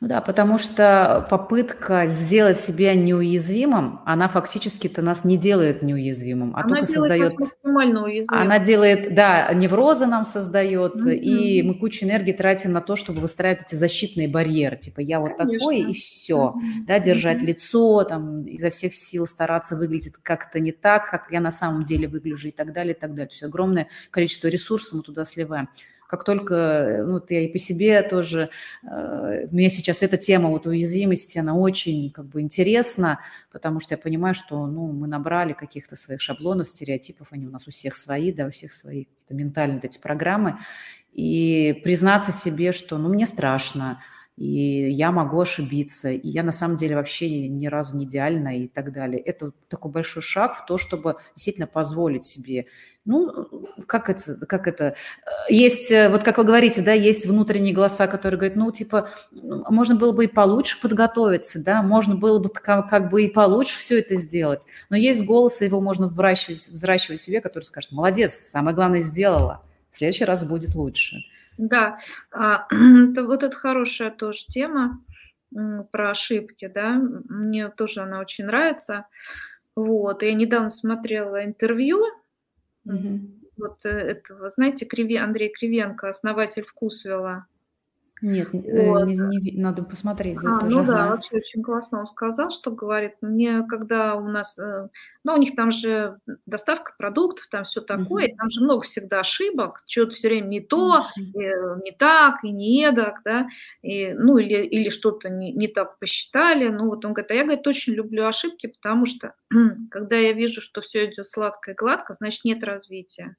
[0.00, 6.60] Ну да, потому что попытка сделать себя неуязвимым, она фактически-то нас не делает неуязвимым, а
[6.60, 7.38] она только создает...
[7.38, 8.42] максимально уязвимым.
[8.42, 11.14] Она делает, да, неврозы нам создает, mm-hmm.
[11.14, 14.76] и мы кучу энергии тратим на то, чтобы выстраивать эти защитные барьеры.
[14.76, 15.58] Типа я вот Конечно.
[15.58, 16.54] такой, и все.
[16.54, 16.84] Mm-hmm.
[16.86, 17.46] Да, держать mm-hmm.
[17.46, 22.08] лицо, там, изо всех сил стараться выглядеть как-то не так, как я на самом деле
[22.08, 23.28] выгляжу, и так далее, и так далее.
[23.28, 25.68] То есть огромное количество ресурсов мы туда сливаем
[26.14, 28.48] как только, э, ну, я и по себе тоже,
[28.84, 33.18] э, мне сейчас эта тема вот уязвимости, она очень как бы интересна,
[33.50, 37.66] потому что я понимаю, что, ну, мы набрали каких-то своих шаблонов, стереотипов, они у нас
[37.66, 40.56] у всех свои, да, у всех свои какие-то ментальные вот эти программы,
[41.12, 43.98] и признаться себе, что, ну, мне страшно,
[44.36, 48.68] и я могу ошибиться, и я на самом деле вообще ни разу не идеальна и
[48.68, 49.20] так далее.
[49.20, 52.66] Это такой большой шаг в то, чтобы действительно позволить себе,
[53.04, 53.46] ну,
[53.86, 54.94] как это, как это,
[55.48, 59.94] есть, э, вот как вы говорите, да, есть внутренние голоса, которые говорят, ну, типа, можно
[59.94, 63.98] было бы и получше подготовиться, да, можно было бы как, как бы и получше все
[63.98, 69.00] это сделать, но есть голос, его можно выращивать, взращивать себе, который скажет, молодец, самое главное
[69.00, 71.18] сделала, в следующий раз будет лучше.
[71.58, 71.98] Да,
[72.32, 75.00] а, это, вот это хорошая тоже тема.
[75.92, 79.06] про ошибки, да, мне тоже она очень нравится.
[79.76, 82.00] Вот, я недавно смотрела интервью,
[82.84, 83.20] угу.
[83.56, 87.46] вот э, этого, знаете, Криви, Андрей Кривенко, основатель Вкусвела.
[88.26, 89.06] Нет, э, вот.
[89.06, 90.38] не, не, надо посмотреть.
[90.38, 90.74] А, тоже.
[90.74, 94.88] ну да, вообще очень классно он сказал, что говорит, мне когда у нас, э,
[95.24, 98.36] ну у них там же доставка продуктов, там все такое, угу.
[98.38, 102.84] там же много всегда ошибок, что-то все время не то, и, не так, и не
[102.84, 103.46] эдак, да,
[103.82, 107.44] и, ну или, или что-то не, не так посчитали, ну вот он говорит, а я,
[107.44, 109.34] говорит, очень люблю ошибки, потому что
[109.90, 113.36] когда я вижу, что все идет сладко и гладко, значит нет развития,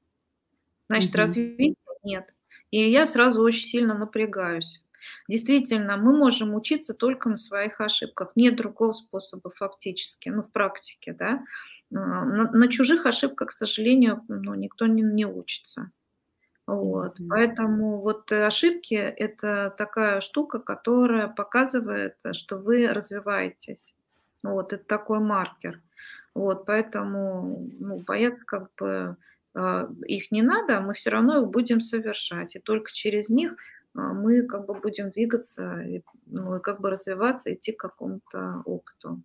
[0.83, 1.17] значит угу.
[1.17, 2.34] развития нет.
[2.75, 4.83] И я сразу очень сильно напрягаюсь.
[5.29, 8.33] Действительно, мы можем учиться только на своих ошибках.
[8.35, 11.45] Нет другого способа фактически, ну, в практике, да.
[11.93, 15.89] А, на, на чужих ошибках, к сожалению, ну, никто не, не учится.
[16.67, 17.17] Вот.
[17.17, 17.27] Mm-hmm.
[17.29, 23.95] Поэтому вот ошибки– это такая штука, которая показывает, что вы развиваетесь.
[24.43, 25.81] Вот, это такой маркер.
[26.33, 29.15] Вот, поэтому ну, бояться как бы
[30.05, 32.55] их не надо, мы все равно их будем совершать.
[32.55, 33.55] И только через них
[33.93, 35.81] а, мы как бы будем двигаться,
[36.25, 39.21] ну, и как бы развиваться, идти к какому-то опыту.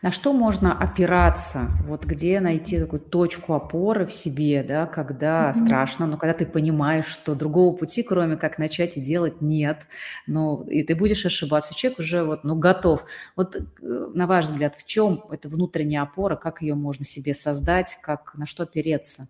[0.00, 1.70] На что можно опираться?
[1.84, 5.64] Вот где найти такую точку опоры в себе, да, когда mm-hmm.
[5.64, 9.88] страшно, но когда ты понимаешь, что другого пути, кроме как начать и делать, нет,
[10.28, 11.74] ну, и ты будешь ошибаться.
[11.74, 13.04] Человек уже вот, ну, готов.
[13.34, 17.98] Вот э, на ваш взгляд, в чем эта внутренняя опора, как ее можно себе создать,
[18.00, 19.28] как, на что опереться?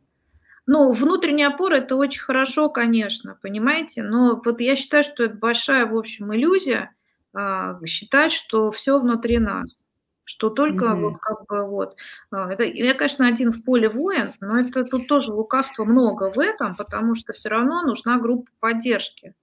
[0.66, 5.87] Ну, внутренняя опора– это очень хорошо, конечно, понимаете, но вот я считаю, что это большая,
[5.87, 6.92] в общем, иллюзия
[7.33, 9.81] а, считать, что все внутри нас
[10.28, 11.00] что только mm-hmm.
[11.00, 11.96] вот как бы вот
[12.30, 16.38] а, это я конечно один в поле воин но это тут тоже лукавства много в
[16.38, 19.34] этом потому что все равно нужна группа поддержки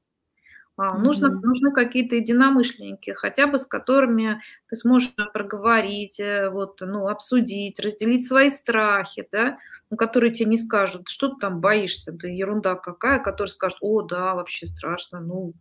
[0.78, 0.98] mm-hmm.
[1.00, 7.80] нужно нужны какие-то единомышленники хотя бы с которыми ты сможешь проговорить э, вот ну обсудить
[7.80, 9.58] разделить свои страхи да
[9.91, 14.02] ну, которые тебе не скажут, что ты там боишься, да ерунда какая, которые скажут, о,
[14.02, 15.54] да, вообще страшно, ну,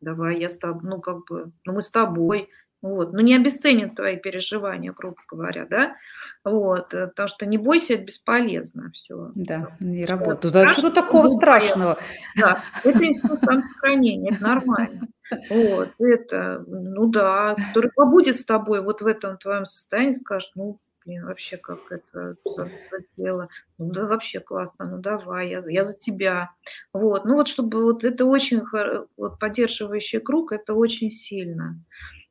[0.00, 2.50] давай, я с тобой, ну, как бы, ну, мы с тобой,
[2.82, 5.96] вот, ну, не обесценят твои переживания, грубо говоря, да,
[6.44, 9.32] вот, э, потому что не бойся, это бесполезно все.
[9.34, 10.54] Да, не работает.
[10.54, 11.98] Да, что такого страшного?
[12.36, 15.08] Да, это инстинкт самосохранения, это нормально.
[15.50, 20.78] Вот, это, ну да, который побудет с тобой вот в этом твоем состоянии, скажет, ну,
[21.04, 22.36] блин, вообще как это
[22.90, 23.48] задела.
[23.78, 26.50] Ну да, вообще классно, ну давай, я, я за тебя.
[26.92, 28.62] Вот, ну вот чтобы вот это очень,
[29.16, 31.80] вот поддерживающий круг, это очень сильно.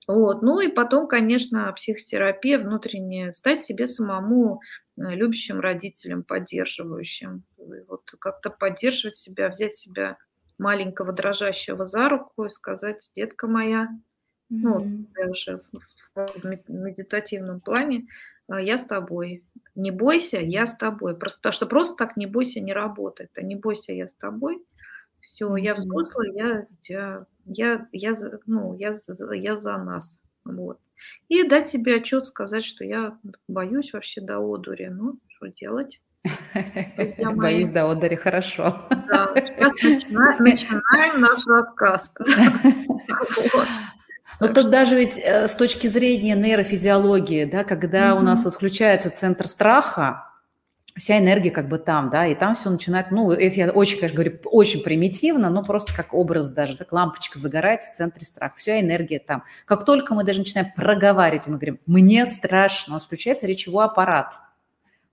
[0.08, 0.42] Вот.
[0.42, 4.62] Ну и потом, конечно, психотерапия внутренняя, стать себе самому
[4.98, 7.44] э, любящим родителем, поддерживающим.
[7.88, 10.18] Вот как-то поддерживать себя, взять себя
[10.58, 13.90] маленького дрожащего за руку и сказать, детка моя,
[14.52, 14.58] mm-hmm.
[14.62, 15.62] ну, я уже
[16.16, 18.08] в медитативном плане,
[18.48, 19.44] а, я с тобой.
[19.76, 21.18] Не бойся, я с тобой.
[21.18, 23.32] Просто, потому что просто так не бойся не работает.
[23.36, 24.64] А не бойся, я с тобой.
[25.20, 28.14] Все, я взрослая, я я, я, я,
[28.46, 28.96] ну, я,
[29.34, 30.20] я за нас.
[30.44, 30.80] Вот.
[31.28, 34.90] И дать себе отчет, сказать, что я боюсь вообще до одури.
[34.90, 36.02] Ну, что делать?
[37.36, 38.88] Боюсь до одури, хорошо.
[38.90, 42.14] Да, сейчас начинаем, начинаем наш рассказ.
[44.40, 48.20] Но тут даже ведь э, с точки зрения нейрофизиологии, да, когда mm-hmm.
[48.20, 50.28] у нас вот включается центр страха,
[50.98, 54.16] вся энергия как бы там, да, и там все начинает, ну, это я очень, конечно,
[54.16, 58.80] говорю, очень примитивно, но просто как образ даже, так лампочка загорается в центре страха, вся
[58.80, 59.44] энергия там.
[59.66, 64.40] Как только мы даже начинаем проговаривать, мы говорим, мне страшно, у нас включается речевой аппарат–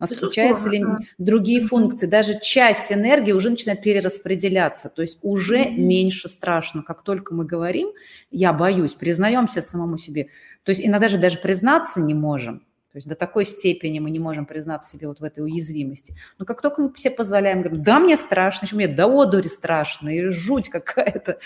[0.03, 0.85] нас включаются ли
[1.19, 7.35] другие функции, даже часть энергии уже начинает перераспределяться, то есть уже меньше страшно, как только
[7.35, 7.91] мы говорим,
[8.33, 10.29] я боюсь, признаемся самому себе,
[10.65, 14.19] то есть иногда же даже признаться не можем, то есть до такой степени мы не
[14.19, 16.15] можем признаться себе вот в этой уязвимости.
[16.39, 20.11] Но как только мы все позволяем, говорим, да, мне страшно, еще мне до одури страшно,
[20.11, 21.39] и жуть какая-то,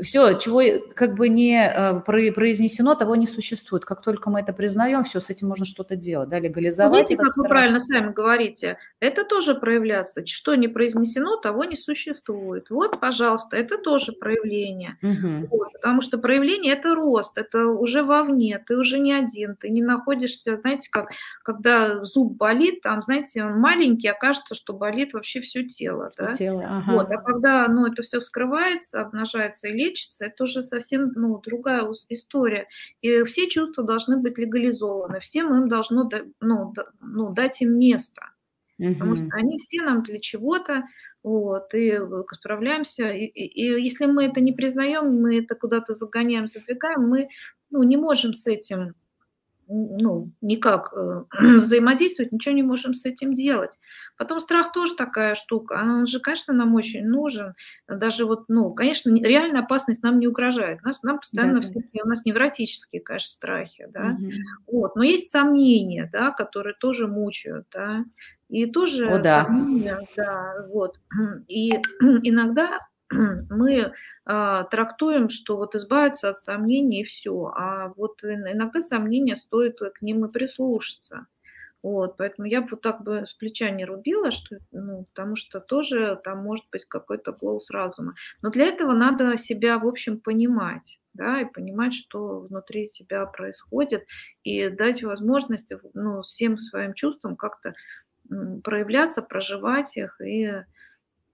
[0.00, 0.62] все, чего
[0.94, 3.84] как бы не э, произнесено, того не существует.
[3.84, 7.10] Как только мы это признаем, все, с этим можно что-то делать, да, легализовать.
[7.10, 7.44] Видите, как страх.
[7.44, 10.24] вы правильно сами говорите, это тоже проявляться.
[10.26, 12.70] Что не произнесено, того не существует.
[12.70, 14.98] Вот, пожалуйста, это тоже проявление.
[15.02, 15.48] Угу.
[15.50, 19.82] Вот, потому что проявление– это рост, это уже вовне, ты уже не один, ты не
[19.82, 21.08] находишься, знаете, как
[21.42, 26.10] когда зуб болит, там, знаете, он маленький, окажется, что болит вообще все тело.
[26.10, 26.32] Все да?
[26.34, 26.92] тело, ага.
[26.92, 31.86] Вот, а когда ну, это все вскрывается, обнажается или лечится, это уже совсем ну, другая
[32.08, 32.66] история.
[33.00, 36.08] И все чувства должны быть легализованы, всем им должно
[36.40, 38.22] ну, ну, дать им место.
[38.78, 38.94] Угу.
[38.94, 40.84] Потому что они все нам для чего-то,
[41.22, 41.98] вот, и
[42.34, 43.10] справляемся.
[43.10, 47.28] И, и, и если мы это не признаем, мы это куда-то загоняем, задвигаем, мы
[47.70, 48.94] ну, не можем с этим
[49.68, 51.24] ну, никак э,
[51.58, 53.78] взаимодействовать, ничего не можем с этим делать.
[54.16, 57.54] Потом страх тоже такая штука, он же, конечно, нам очень нужен.
[57.86, 60.82] Даже вот, ну, конечно, реальная опасность нам не угрожает.
[60.82, 64.16] Нас, нам постоянно да, всякие, у нас невротические, конечно, страхи, да.
[64.18, 64.32] Угу.
[64.78, 68.04] Вот, но есть сомнения, да, которые тоже мучают, да.
[68.48, 69.44] И тоже О, да.
[69.44, 70.98] сомнения, да, вот.
[71.46, 72.80] И иногда
[73.50, 77.52] мы э, трактуем, что вот избавиться от сомнений и все.
[77.56, 81.26] А вот иногда сомнения стоит к ним и прислушаться.
[81.82, 85.60] Вот, поэтому я бы вот так бы с плеча не рубила, что, ну, потому что
[85.60, 88.14] тоже там может быть какой-то голос разума.
[88.42, 94.06] Но для этого надо себя, в общем, понимать, да, и понимать, что внутри себя происходит,
[94.42, 97.74] и дать возможность ну, всем своим чувствам как-то
[98.64, 100.64] проявляться, проживать их и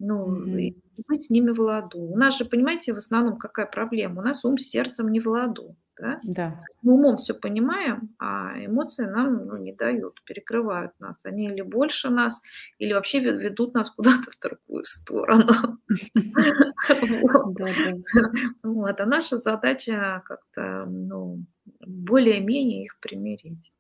[0.05, 0.75] ну, mm-hmm.
[1.09, 1.99] быть с ними в ладу.
[1.99, 4.21] У нас же, понимаете, в основном какая проблема?
[4.21, 5.77] У нас ум с сердцем не в ладу.
[5.99, 6.19] Да?
[6.25, 6.61] Да.
[6.83, 11.25] Мы умом все понимаем, а эмоции нам ну, не дают, перекрывают нас.
[11.25, 12.43] Они или больше нас,
[12.79, 15.79] или вообще ведут нас куда-то в другую сторону.
[18.63, 19.01] Вот.
[19.01, 21.45] А наша задача как-то ну,
[21.87, 23.74] более-менее их примирить.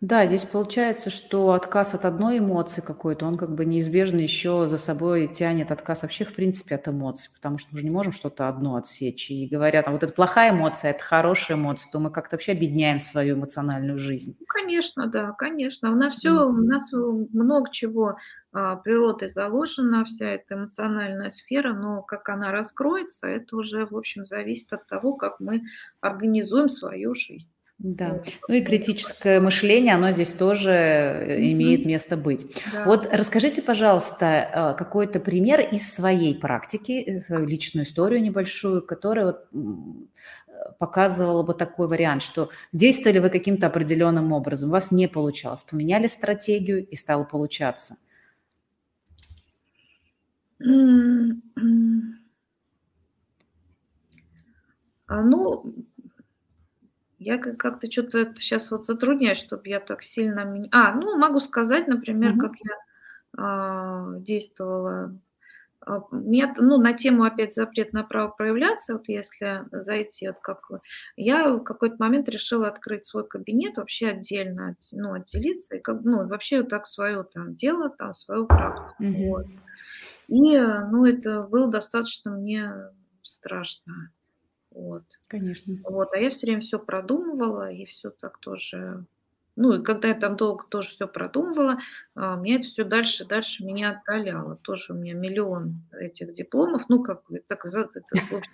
[0.00, 4.76] Да, здесь получается, что отказ от одной эмоции какой-то, он как бы неизбежно еще за
[4.76, 8.48] собой тянет отказ вообще в принципе от эмоций, потому что мы же не можем что-то
[8.48, 9.28] одно отсечь.
[9.28, 13.00] И говорят, а вот это плохая эмоция, это хорошая эмоция, то мы как-то вообще объединяем
[13.00, 14.36] свою эмоциональную жизнь.
[14.38, 15.90] Ну, конечно, да, конечно.
[15.90, 18.18] У нас все, у нас много чего
[18.52, 24.24] а, природой заложена, вся эта эмоциональная сфера, но как она раскроется, это уже, в общем,
[24.24, 25.62] зависит от того, как мы
[26.00, 27.50] организуем свою жизнь.
[27.78, 31.52] Да, ну и критическое мышление, оно здесь тоже mm-hmm.
[31.52, 32.60] имеет место быть.
[32.72, 32.84] Да.
[32.84, 39.26] Вот расскажите, пожалуйста, а, какой-то пример из своей практики, э, свою личную историю небольшую, которая
[39.26, 39.46] вот
[40.78, 46.08] показывала бы такой вариант, что действовали вы каким-то определенным образом, у вас не получалось, поменяли
[46.08, 47.96] стратегию и стало получаться.
[50.60, 52.18] Mm-hmm.
[55.10, 55.74] Ну,
[57.18, 60.68] я как-то что-то сейчас вот затрудняюсь, чтобы я так сильно...
[60.70, 62.40] А, ну, могу сказать, например, угу.
[62.40, 62.70] как я
[63.36, 65.18] а, действовала.
[65.80, 70.60] А, ну, на тему опять запрет на право проявляться, вот если зайти, вот как
[71.16, 76.26] я в какой-то момент решила открыть свой кабинет вообще отдельно, ну, отделиться, и как, ну,
[76.28, 79.02] вообще вот так свое там дело, там свою практику.
[79.02, 79.28] Mm-hmm.
[79.28, 79.46] Вот.
[80.28, 82.72] И, ну, это было достаточно мне
[83.22, 84.12] страшно.
[84.78, 85.02] Вот.
[85.26, 85.74] Конечно.
[85.82, 89.04] Вот, а я все время все продумывала и все так тоже.
[89.56, 91.80] Ну и когда я там долго тоже все продумывала,
[92.14, 94.54] а, меня это все дальше дальше меня отдаляло.
[94.62, 96.84] Тоже у меня миллион этих дипломов.
[96.88, 97.90] Ну как так сказать,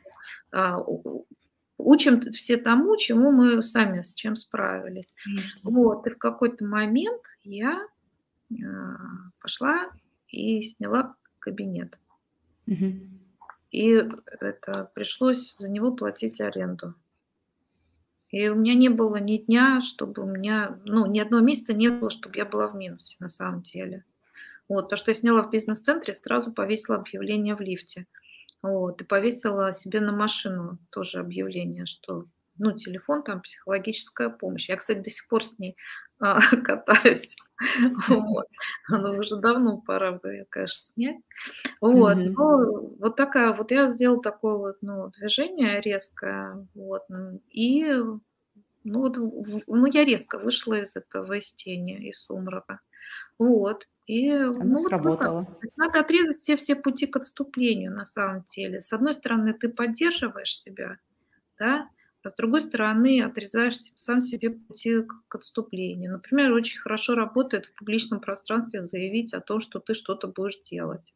[0.51, 0.83] а,
[1.77, 5.15] учим все тому, чему мы сами с чем справились.
[5.25, 5.61] Конечно.
[5.71, 7.87] Вот, и в какой-то момент я
[8.51, 8.97] а,
[9.41, 9.91] пошла
[10.29, 11.99] и сняла кабинет.
[12.67, 13.14] Угу
[13.75, 14.09] и
[14.41, 16.95] это пришлось за него платить аренду.
[18.29, 21.89] И у меня не было ни дня, чтобы у меня, ну, ни одного месяца не
[21.89, 24.05] было, чтобы я была в минусе на самом деле.
[24.69, 28.07] Вот, то, что я сняла в бизнес-центре, сразу повесила объявление в лифте.
[28.63, 34.69] Вот, и повесила себе на машину тоже объявление, что ну, телефон, там, психологическая помощь.
[34.69, 35.77] Я, кстати, до сих пор с ней
[36.21, 37.37] а, катаюсь.
[38.09, 38.47] Вот.
[38.89, 41.21] Она уже давно пора конечно, снять.
[41.81, 42.17] Вот.
[42.17, 42.35] Mm-hmm.
[42.37, 47.03] Но вот такая, вот я сделала такое вот, ну, движение резкое, вот,
[47.51, 47.85] и
[48.85, 49.17] ну, вот,
[49.67, 52.81] ну, я резко вышла из этого из тени, из сумрака.
[53.39, 53.87] Вот.
[54.07, 55.47] И Оно ну, сработало.
[55.63, 58.83] Вот надо отрезать все, все пути к отступлению на самом деле.
[58.83, 60.99] С одной стороны, ты поддерживаешь себя,
[61.59, 61.89] да,
[62.25, 66.13] а с другой стороны отрезаешь сам себе пути к отступлению.
[66.13, 71.15] Например, очень хорошо работает в публичном пространстве заявить о том, что ты что-то будешь делать.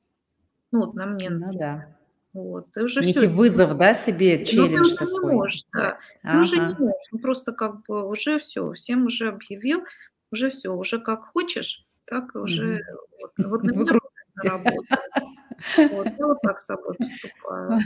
[0.71, 1.31] Ну вот на мне.
[1.31, 1.97] Ну да.
[2.35, 5.33] Вот, ты уже Некий все, вызов, да, себе, челлендж ну, ты такой.
[5.33, 5.99] Не можешь, да.
[6.23, 6.42] Ага.
[6.42, 9.83] Уже не можешь, ну просто как бы уже все, всем уже объявил,
[10.31, 12.83] уже все, уже как хочешь, так уже mm-hmm.
[13.21, 13.92] вот, вот на меня
[14.44, 14.87] работает.
[15.92, 17.81] Вот, я вот так с собой поступаю.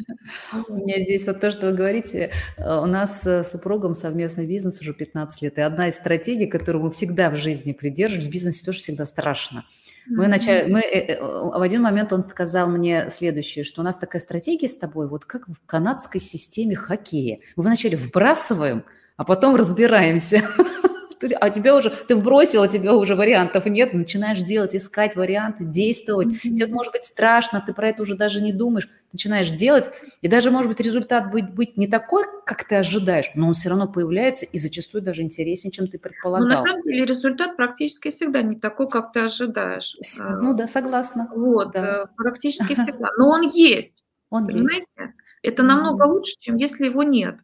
[0.68, 4.80] У меня здесь вот то, что вы говорите, э, у нас с супругом совместный бизнес
[4.80, 8.64] уже 15 лет, и одна из стратегий, которую мы всегда в жизни придерживаемся, в бизнесе
[8.64, 9.64] тоже всегда страшно.
[10.06, 13.96] Мы, начали, мы э, э, в один момент он сказал мне следующее, что у нас
[13.96, 17.38] такая стратегия с тобой, вот как в канадской системе хоккея.
[17.56, 18.84] Мы вначале вбрасываем,
[19.16, 20.42] а потом разбираемся.
[21.40, 26.28] А тебя уже, ты вбросила, тебя уже вариантов нет, начинаешь делать, искать варианты, действовать.
[26.28, 26.54] Mm-hmm.
[26.54, 30.50] Тебе, может быть, страшно, ты про это уже даже не думаешь, начинаешь делать, и даже,
[30.50, 34.46] может быть, результат будет быть не такой, как ты ожидаешь, но он все равно появляется
[34.46, 36.48] и зачастую даже интереснее, чем ты предполагал.
[36.48, 39.96] Ну, на самом деле результат практически всегда не такой, как ты ожидаешь.
[40.18, 41.28] Ну да, согласна.
[41.34, 42.04] Вот, да.
[42.04, 43.08] Э, практически всегда.
[43.18, 44.04] Но он есть.
[44.30, 44.86] Он понимаете?
[44.98, 45.12] Есть.
[45.42, 47.36] Это намного лучше, чем если его нет.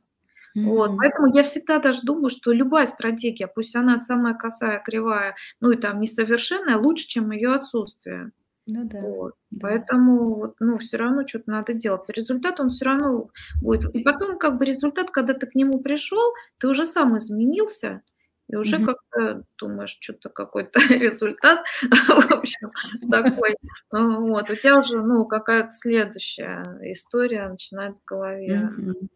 [0.57, 0.65] Mm-hmm.
[0.65, 5.71] Вот, поэтому я всегда даже думаю, что любая стратегия, пусть она самая косая, кривая, ну
[5.71, 8.33] и там несовершенная, лучше, чем ее отсутствие.
[8.69, 9.01] Ну да.
[9.01, 9.35] Вот.
[9.51, 9.69] да.
[9.69, 12.09] Поэтому вот, ну, все равно что-то надо делать.
[12.11, 13.31] Результат он все равно
[13.63, 13.95] будет.
[13.95, 18.03] И потом, как бы результат, когда ты к нему пришел, ты уже сам изменился,
[18.49, 18.85] и уже mm-hmm.
[18.85, 22.71] как-то думаешь, что-то какой-то результат, в общем,
[23.11, 23.57] такой.
[23.91, 29.09] Вот, у тебя уже, ну, какая-то следующая история начинает в голове mm-hmm.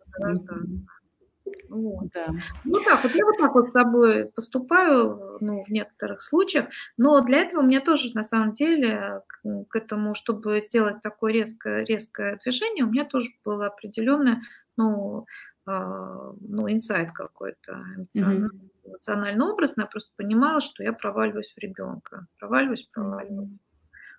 [1.68, 2.08] Вот.
[2.14, 2.26] Да.
[2.64, 7.20] Ну так, вот я вот так вот с собой поступаю, ну, в некоторых случаях, но
[7.22, 11.84] для этого у меня тоже, на самом деле, к, к этому, чтобы сделать такое резкое,
[11.84, 14.42] резкое движение, у меня тоже было определенное,
[14.76, 15.26] ну,
[15.66, 18.48] э, ну, инсайт какой-то эмоциональный.
[18.48, 22.26] Mm-hmm эмоционально образно, я просто понимала, что я проваливаюсь в ребенка.
[22.38, 23.58] Проваливаюсь, проваливаюсь.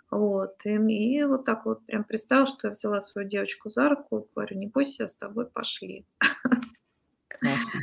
[0.09, 0.53] Вот.
[0.65, 4.57] И, и вот так вот прям представила, что я взяла свою девочку за руку, говорю,
[4.57, 6.05] не бойся, с тобой пошли.
[7.43, 7.81] Классно.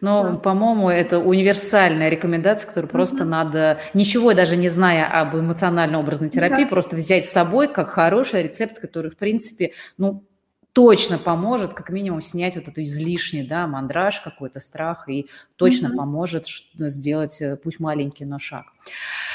[0.00, 0.36] Но, да.
[0.36, 3.30] по-моему, это универсальная рекомендация, которую просто угу.
[3.30, 6.68] надо, ничего даже не зная об эмоционально-образной терапии, да.
[6.70, 10.24] просто взять с собой как хороший рецепт, который, в принципе, ну,
[10.72, 15.26] точно поможет, как минимум, снять вот эту излишний, да, мандраж, какой-то страх, и
[15.56, 15.96] точно mm-hmm.
[15.96, 18.66] поможет сделать, э, путь маленький, но шаг.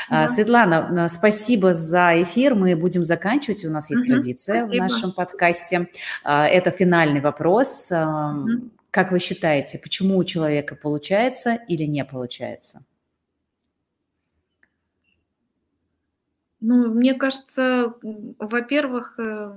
[0.10, 0.28] Да.
[0.28, 2.56] Светлана, спасибо за эфир.
[2.56, 3.66] Мы будем заканчивать.
[3.66, 4.14] У нас есть mm-hmm.
[4.14, 4.86] традиция спасибо.
[4.86, 5.90] в нашем подкасте.
[6.24, 7.92] А, это финальный вопрос.
[7.92, 8.70] Mm-hmm.
[8.96, 12.80] Как вы считаете, почему у человека получается или не получается?
[16.62, 17.94] Ну, мне кажется,
[18.40, 19.54] во-первых, э,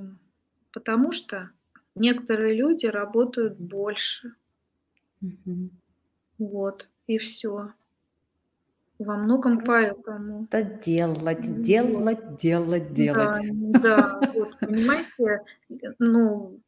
[0.72, 1.51] потому что
[1.99, 4.34] Некоторые люди работают больше.
[5.20, 5.70] Угу.
[6.39, 7.72] Вот, и все.
[9.01, 10.45] Во многом Просто поэтому.
[10.51, 13.36] Это делать, делать, делать, делать.
[13.80, 15.41] Да, да вот, понимаете,
[15.99, 16.61] ну,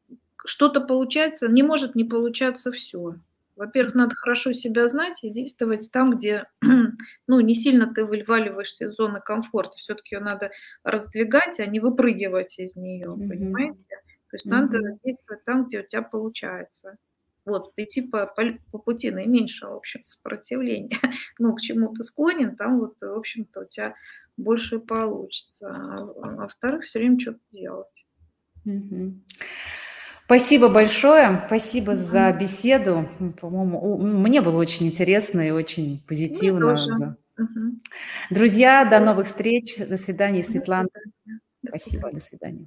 [0.50, 3.14] что-то получается, не может не получаться все.
[3.54, 6.46] Во-первых, надо хорошо себя знать и действовать там, где
[7.28, 9.76] ну, не сильно ты вываливаешься из зоны комфорта.
[9.76, 10.50] Все-таки ее надо
[10.82, 13.28] раздвигать, а не выпрыгивать из нее, mm-hmm.
[13.28, 13.96] понимаете?
[14.30, 14.50] То есть mm-hmm.
[14.50, 16.96] надо действовать там, где у тебя получается.
[17.44, 18.42] Вот, идти по, по,
[18.72, 20.98] по пути наименьшего, в общем, сопротивления.
[21.38, 23.94] ну, к чему ты склонен, там вот, в общем-то, у тебя
[24.36, 25.68] больше получится.
[25.68, 27.86] А, а во-вторых, все время что-то делать.
[28.66, 29.12] Mm-hmm.
[30.30, 33.08] Спасибо большое, спасибо за беседу.
[33.40, 37.16] По-моему, мне было очень интересно и очень позитивно.
[37.36, 37.80] Угу.
[38.30, 39.78] Друзья, до новых встреч.
[39.78, 40.86] До свидания, Светлана.
[40.94, 41.40] До свидания.
[41.66, 42.66] Спасибо, до свидания.